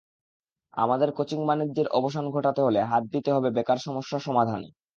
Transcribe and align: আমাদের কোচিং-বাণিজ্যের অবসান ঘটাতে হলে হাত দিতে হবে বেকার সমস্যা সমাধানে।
আমাদের 0.73 1.09
কোচিং-বাণিজ্যের 1.11 1.87
অবসান 1.91 2.25
ঘটাতে 2.31 2.61
হলে 2.61 2.79
হাত 2.83 3.03
দিতে 3.13 3.29
হবে 3.31 3.49
বেকার 3.51 3.79
সমস্যা 3.79 4.17
সমাধানে। 4.19 4.67